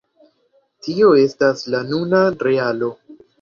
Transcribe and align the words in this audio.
tio 0.87 1.09
estas 1.23 1.61
la 1.75 1.83
nuna 1.91 2.23
realo. 2.49 2.91